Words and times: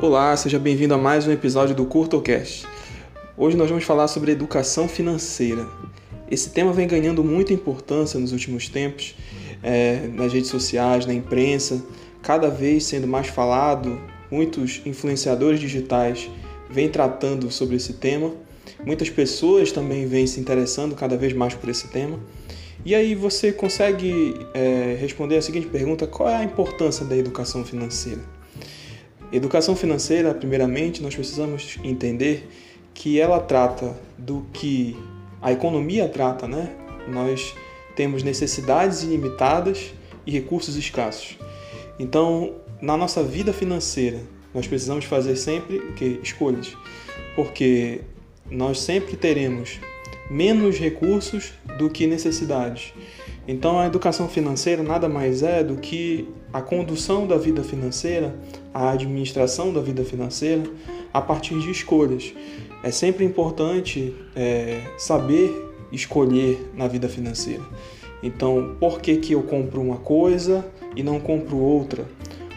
Olá, 0.00 0.36
seja 0.36 0.60
bem-vindo 0.60 0.94
a 0.94 0.96
mais 0.96 1.26
um 1.26 1.32
episódio 1.32 1.74
do 1.74 1.84
CurtoCast. 1.84 2.64
Hoje 3.36 3.56
nós 3.56 3.68
vamos 3.68 3.82
falar 3.82 4.06
sobre 4.06 4.30
educação 4.30 4.88
financeira. 4.88 5.66
Esse 6.30 6.50
tema 6.50 6.72
vem 6.72 6.86
ganhando 6.86 7.24
muita 7.24 7.52
importância 7.52 8.20
nos 8.20 8.30
últimos 8.30 8.68
tempos, 8.68 9.16
é, 9.60 10.08
nas 10.14 10.32
redes 10.32 10.50
sociais, 10.50 11.04
na 11.04 11.12
imprensa, 11.12 11.84
cada 12.22 12.48
vez 12.48 12.84
sendo 12.84 13.08
mais 13.08 13.26
falado. 13.26 14.00
Muitos 14.30 14.80
influenciadores 14.86 15.58
digitais 15.58 16.30
vêm 16.70 16.88
tratando 16.88 17.50
sobre 17.50 17.74
esse 17.74 17.94
tema, 17.94 18.30
muitas 18.86 19.10
pessoas 19.10 19.72
também 19.72 20.06
vêm 20.06 20.28
se 20.28 20.38
interessando 20.38 20.94
cada 20.94 21.16
vez 21.16 21.32
mais 21.32 21.54
por 21.54 21.68
esse 21.68 21.88
tema. 21.88 22.20
E 22.84 22.94
aí 22.94 23.16
você 23.16 23.50
consegue 23.50 24.46
é, 24.54 24.96
responder 25.00 25.38
a 25.38 25.42
seguinte 25.42 25.66
pergunta: 25.66 26.06
qual 26.06 26.28
é 26.28 26.36
a 26.36 26.44
importância 26.44 27.04
da 27.04 27.16
educação 27.16 27.64
financeira? 27.64 28.37
Educação 29.30 29.76
financeira, 29.76 30.34
primeiramente, 30.34 31.02
nós 31.02 31.14
precisamos 31.14 31.78
entender 31.84 32.48
que 32.94 33.20
ela 33.20 33.38
trata 33.38 33.94
do 34.16 34.46
que 34.52 34.96
a 35.40 35.52
economia 35.52 36.08
trata, 36.08 36.48
né? 36.48 36.74
Nós 37.08 37.54
temos 37.94 38.22
necessidades 38.22 39.02
ilimitadas 39.02 39.92
e 40.26 40.30
recursos 40.30 40.76
escassos. 40.76 41.38
Então, 41.98 42.54
na 42.80 42.96
nossa 42.96 43.22
vida 43.22 43.52
financeira, 43.52 44.20
nós 44.54 44.66
precisamos 44.66 45.04
fazer 45.04 45.36
sempre 45.36 45.92
que 45.96 46.20
escolhas, 46.22 46.76
porque 47.36 48.00
nós 48.50 48.80
sempre 48.80 49.16
teremos 49.16 49.78
menos 50.30 50.78
recursos 50.78 51.52
do 51.78 51.90
que 51.90 52.06
necessidades. 52.06 52.92
Então, 53.48 53.78
a 53.78 53.86
educação 53.86 54.28
financeira 54.28 54.82
nada 54.82 55.08
mais 55.08 55.42
é 55.42 55.64
do 55.64 55.76
que 55.76 56.28
a 56.52 56.60
condução 56.60 57.26
da 57.26 57.38
vida 57.38 57.64
financeira, 57.64 58.34
a 58.74 58.90
administração 58.90 59.72
da 59.72 59.80
vida 59.80 60.04
financeira 60.04 60.64
a 61.14 61.22
partir 61.22 61.58
de 61.58 61.70
escolhas. 61.70 62.34
É 62.82 62.90
sempre 62.90 63.24
importante 63.24 64.14
é, 64.36 64.82
saber 64.98 65.66
escolher 65.90 66.70
na 66.74 66.86
vida 66.86 67.08
financeira. 67.08 67.62
Então, 68.22 68.76
por 68.78 69.00
que, 69.00 69.16
que 69.16 69.32
eu 69.32 69.42
compro 69.42 69.80
uma 69.80 69.96
coisa 69.96 70.66
e 70.94 71.02
não 71.02 71.18
compro 71.18 71.56
outra? 71.56 72.04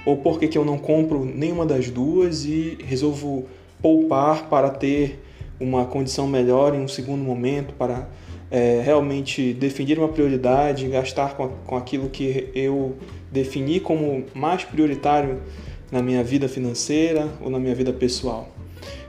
Ou 0.06 0.18
por 0.18 0.40
que, 0.40 0.50
que 0.50 0.58
eu 0.58 0.66
não 0.66 0.78
compro 0.78 1.24
nenhuma 1.24 1.66
das 1.66 1.90
duas 1.90 2.44
e 2.44 2.78
resolvo 2.84 3.46
poupar 3.82 4.50
para 4.50 4.70
ter 4.70 5.24
uma 5.58 5.86
condição 5.86 6.28
melhor 6.28 6.76
em 6.76 6.82
um 6.82 6.88
segundo 6.88 7.24
momento, 7.24 7.74
para 7.76 8.10
é, 8.52 8.82
realmente 8.84 9.54
definir 9.54 9.98
uma 9.98 10.10
prioridade, 10.10 10.88
gastar 10.90 11.36
com, 11.36 11.48
com 11.66 11.78
aquilo 11.78 12.10
que 12.10 12.50
eu 12.54 12.98
defini 13.32 13.80
como 13.80 14.26
mais 14.34 14.66
prioritário 14.66 15.42
na 15.90 16.02
minha 16.02 16.24
vida 16.24 16.50
financeira 16.50 17.30
ou 17.42 17.50
na 17.50 17.58
minha 17.58 17.74
vida 17.74 17.94
pessoal. 17.94 18.50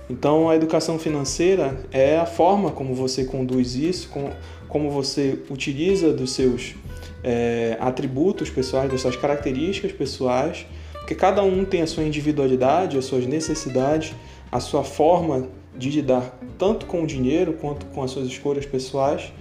Então, 0.08 0.48
a 0.48 0.54
educação 0.54 0.98
financeira 0.98 1.76
é 1.90 2.18
a 2.18 2.26
forma 2.26 2.70
como 2.70 2.94
você 2.94 3.24
conduz 3.24 3.74
isso, 3.74 4.08
com, 4.10 4.30
como 4.68 4.90
você 4.90 5.38
utiliza 5.50 6.12
dos 6.12 6.32
seus 6.32 6.74
é, 7.24 7.77
atributos 7.80 8.50
pessoais, 8.50 8.90
das 8.90 9.00
suas 9.00 9.16
características 9.16 9.92
pessoais, 9.92 10.66
porque 10.92 11.14
cada 11.14 11.42
um 11.42 11.64
tem 11.64 11.82
a 11.82 11.86
sua 11.86 12.04
individualidade, 12.04 12.96
as 12.96 13.04
suas 13.04 13.27
necessidades, 13.27 14.14
a 14.50 14.60
sua 14.60 14.84
forma 14.84 15.48
de 15.76 15.90
lidar 15.90 16.38
tanto 16.58 16.86
com 16.86 17.02
o 17.02 17.06
dinheiro 17.06 17.54
quanto 17.54 17.86
com 17.86 18.02
as 18.02 18.10
suas 18.10 18.26
escolhas 18.26 18.66
pessoais. 18.66 19.32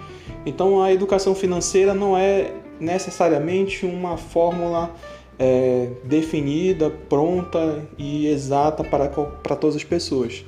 Então, 0.46 0.82
a 0.82 0.92
educação 0.92 1.36
financeira 1.36 1.94
não 1.94 2.18
é 2.18 2.52
necessariamente 2.80 3.86
uma 3.86 4.18
fórmula 4.18 4.92
é, 5.38 5.90
definida, 6.04 6.90
pronta 6.90 7.84
e 7.98 8.28
exata 8.28 8.84
para, 8.84 9.08
para 9.08 9.56
todas 9.56 9.76
as 9.76 9.84
pessoas. 9.84 10.44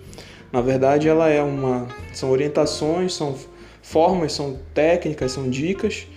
Na 0.52 0.62
verdade, 0.62 1.08
ela 1.08 1.30
é 1.30 1.42
uma 1.42 1.88
são 2.14 2.32
orientações, 2.32 3.14
são 3.14 3.36
formas, 3.82 4.34
são 4.34 4.60
técnicas, 4.74 5.32
são 5.32 5.50
dicas, 5.50 6.08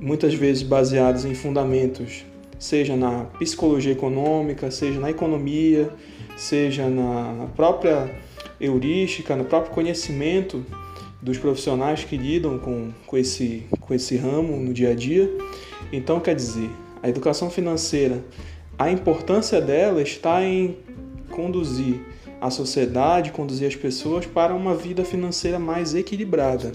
muitas 0.00 0.34
vezes 0.34 0.62
baseadas 0.62 1.24
em 1.24 1.34
fundamentos, 1.34 2.24
seja 2.58 2.96
na 2.96 3.24
psicologia 3.38 3.92
econômica, 3.92 4.70
seja 4.70 5.00
na 5.00 5.10
economia, 5.10 5.90
seja 6.36 6.88
na 6.88 7.48
própria 7.56 8.08
heurística, 8.62 9.34
no 9.34 9.44
próprio 9.44 9.74
conhecimento 9.74 10.64
dos 11.20 11.36
profissionais 11.36 12.04
que 12.04 12.16
lidam 12.16 12.58
com, 12.58 12.90
com, 13.06 13.18
esse, 13.18 13.64
com 13.80 13.92
esse 13.92 14.16
ramo 14.16 14.56
no 14.56 14.72
dia 14.72 14.90
a 14.90 14.94
dia. 14.94 15.30
Então, 15.92 16.20
quer 16.20 16.34
dizer, 16.34 16.70
a 17.02 17.08
educação 17.08 17.50
financeira, 17.50 18.24
a 18.78 18.90
importância 18.90 19.60
dela 19.60 20.00
está 20.00 20.42
em 20.42 20.78
conduzir 21.30 22.00
a 22.40 22.50
sociedade, 22.50 23.30
conduzir 23.30 23.68
as 23.68 23.76
pessoas 23.76 24.26
para 24.26 24.54
uma 24.54 24.74
vida 24.74 25.04
financeira 25.04 25.58
mais 25.58 25.94
equilibrada. 25.94 26.72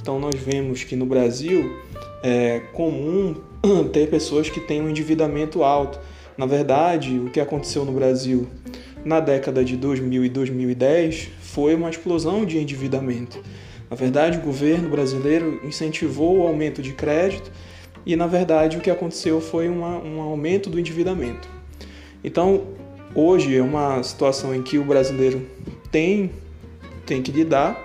Então, 0.00 0.18
nós 0.18 0.34
vemos 0.34 0.84
que 0.84 0.96
no 0.96 1.06
Brasil 1.06 1.78
é 2.22 2.60
comum 2.72 3.34
ter 3.92 4.08
pessoas 4.08 4.48
que 4.48 4.60
têm 4.60 4.80
um 4.80 4.88
endividamento 4.88 5.62
alto. 5.62 6.00
Na 6.36 6.46
verdade, 6.46 7.18
o 7.18 7.30
que 7.30 7.38
aconteceu 7.38 7.84
no 7.84 7.92
Brasil 7.92 8.48
na 9.04 9.20
década 9.20 9.64
de 9.64 9.76
2000 9.76 10.24
e 10.24 10.28
2010 10.28 11.28
foi 11.40 11.74
uma 11.74 11.90
explosão 11.90 12.44
de 12.44 12.58
endividamento. 12.58 13.38
Na 13.90 13.96
verdade, 13.96 14.38
o 14.38 14.40
governo 14.40 14.88
brasileiro 14.88 15.60
incentivou 15.64 16.38
o 16.38 16.46
aumento 16.46 16.82
de 16.82 16.92
crédito 16.92 17.50
e, 18.06 18.16
na 18.16 18.26
verdade, 18.26 18.76
o 18.76 18.80
que 18.80 18.90
aconteceu 18.90 19.40
foi 19.40 19.68
uma, 19.68 19.98
um 19.98 20.20
aumento 20.20 20.70
do 20.70 20.80
endividamento. 20.80 21.48
Então, 22.22 22.64
hoje 23.14 23.56
é 23.56 23.62
uma 23.62 24.02
situação 24.02 24.54
em 24.54 24.62
que 24.62 24.78
o 24.78 24.84
brasileiro 24.84 25.46
tem, 25.90 26.30
tem 27.06 27.22
que 27.22 27.30
lidar, 27.30 27.78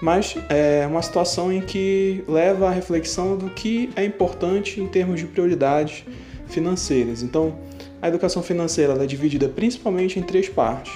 mas 0.00 0.36
é 0.48 0.86
uma 0.86 1.02
situação 1.02 1.52
em 1.52 1.60
que 1.60 2.22
leva 2.28 2.68
à 2.68 2.70
reflexão 2.70 3.36
do 3.36 3.50
que 3.50 3.90
é 3.96 4.04
importante 4.04 4.80
em 4.80 4.86
termos 4.86 5.20
de 5.20 5.26
prioridades 5.26 6.04
financeiras. 6.46 7.22
Então, 7.22 7.56
a 8.04 8.08
educação 8.08 8.42
financeira 8.42 8.92
é 9.02 9.06
dividida 9.06 9.48
principalmente 9.48 10.18
em 10.18 10.22
três 10.22 10.46
partes: 10.46 10.92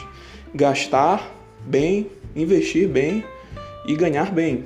gastar 0.55 1.35
bem, 1.65 2.11
investir 2.37 2.87
bem 2.87 3.25
e 3.87 3.97
ganhar 3.97 4.31
bem. 4.31 4.65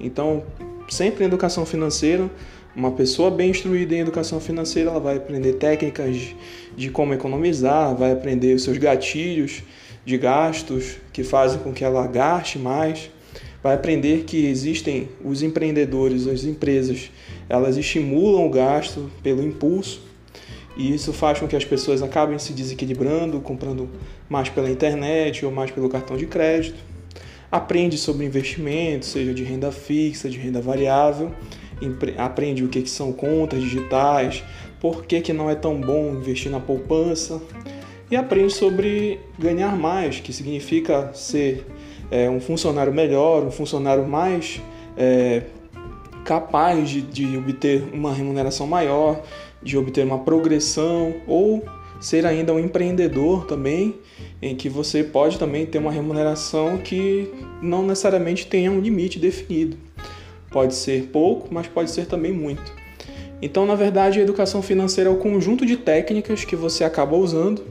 Então, 0.00 0.42
sempre 0.88 1.22
em 1.22 1.26
educação 1.26 1.66
financeira, 1.66 2.30
uma 2.74 2.92
pessoa 2.92 3.30
bem 3.30 3.50
instruída 3.50 3.94
em 3.94 3.98
educação 3.98 4.40
financeira, 4.40 4.88
ela 4.88 5.00
vai 5.00 5.18
aprender 5.18 5.52
técnicas 5.56 6.16
de, 6.16 6.36
de 6.74 6.88
como 6.88 7.12
economizar, 7.12 7.94
vai 7.94 8.12
aprender 8.12 8.54
os 8.54 8.64
seus 8.64 8.78
gatilhos 8.78 9.62
de 10.02 10.16
gastos 10.16 10.96
que 11.12 11.22
fazem 11.22 11.58
com 11.58 11.74
que 11.74 11.84
ela 11.84 12.06
gaste 12.06 12.58
mais, 12.58 13.10
vai 13.62 13.74
aprender 13.74 14.24
que 14.24 14.46
existem 14.46 15.10
os 15.22 15.42
empreendedores, 15.42 16.26
as 16.26 16.44
empresas, 16.44 17.10
elas 17.50 17.76
estimulam 17.76 18.46
o 18.46 18.50
gasto 18.50 19.10
pelo 19.22 19.42
impulso 19.42 20.10
e 20.76 20.94
isso 20.94 21.12
faz 21.12 21.38
com 21.38 21.46
que 21.46 21.56
as 21.56 21.64
pessoas 21.64 22.02
acabem 22.02 22.38
se 22.38 22.52
desequilibrando, 22.52 23.40
comprando 23.40 23.88
mais 24.28 24.48
pela 24.48 24.70
internet 24.70 25.44
ou 25.44 25.52
mais 25.52 25.70
pelo 25.70 25.88
cartão 25.88 26.16
de 26.16 26.26
crédito. 26.26 26.78
Aprende 27.50 27.98
sobre 27.98 28.24
investimento, 28.24 29.04
seja 29.04 29.34
de 29.34 29.44
renda 29.44 29.70
fixa, 29.70 30.30
de 30.30 30.38
renda 30.38 30.60
variável. 30.60 31.30
Aprende 32.16 32.64
o 32.64 32.68
que, 32.68 32.86
são 32.88 33.12
contas 33.12 33.60
digitais, 33.60 34.42
por 34.80 35.04
que, 35.04 35.20
que 35.20 35.32
não 35.32 35.50
é 35.50 35.54
tão 35.54 35.78
bom 35.78 36.12
investir 36.12 36.50
na 36.50 36.60
poupança. 36.60 37.42
E 38.10 38.16
aprende 38.16 38.52
sobre 38.52 39.20
ganhar 39.38 39.76
mais, 39.76 40.20
que 40.20 40.32
significa 40.32 41.10
ser 41.12 41.66
é, 42.10 42.28
um 42.30 42.40
funcionário 42.40 42.92
melhor, 42.92 43.42
um 43.42 43.50
funcionário 43.50 44.06
mais 44.06 44.60
é, 44.96 45.42
capaz 46.24 46.88
de, 46.88 47.02
de 47.02 47.36
obter 47.36 47.84
uma 47.92 48.12
remuneração 48.12 48.66
maior, 48.66 49.22
de 49.62 49.76
obter 49.78 50.04
uma 50.04 50.18
progressão 50.18 51.14
ou 51.26 51.64
ser 52.00 52.26
ainda 52.26 52.52
um 52.52 52.58
empreendedor 52.58 53.46
também, 53.46 53.94
em 54.40 54.56
que 54.56 54.68
você 54.68 55.04
pode 55.04 55.38
também 55.38 55.64
ter 55.64 55.78
uma 55.78 55.92
remuneração 55.92 56.78
que 56.78 57.32
não 57.62 57.86
necessariamente 57.86 58.46
tenha 58.46 58.72
um 58.72 58.80
limite 58.80 59.18
definido. 59.18 59.76
Pode 60.50 60.74
ser 60.74 61.04
pouco, 61.12 61.48
mas 61.50 61.68
pode 61.68 61.90
ser 61.90 62.06
também 62.06 62.32
muito. 62.32 62.72
Então, 63.40 63.64
na 63.64 63.74
verdade, 63.74 64.18
a 64.18 64.22
educação 64.22 64.62
financeira 64.62 65.08
é 65.08 65.12
o 65.12 65.16
conjunto 65.16 65.64
de 65.64 65.76
técnicas 65.76 66.44
que 66.44 66.54
você 66.56 66.84
acaba 66.84 67.16
usando 67.16 67.64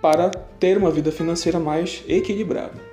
para 0.00 0.30
ter 0.60 0.76
uma 0.76 0.90
vida 0.90 1.10
financeira 1.10 1.58
mais 1.58 2.04
equilibrada. 2.06 2.88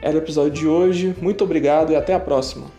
Era 0.00 0.16
o 0.16 0.20
episódio 0.20 0.52
de 0.52 0.66
hoje. 0.66 1.14
Muito 1.20 1.44
obrigado 1.44 1.92
e 1.92 1.96
até 1.96 2.14
a 2.14 2.20
próxima. 2.20 2.77